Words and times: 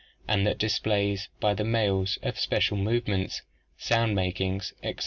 and 0.27 0.47
that 0.47 0.57
displays 0.57 1.29
by 1.39 1.53
the 1.53 1.63
males 1.63 2.17
of 2.23 2.39
special 2.39 2.75
movements, 2.75 3.43
sound 3.77 4.15
makings, 4.15 4.73
etc. 4.81 4.99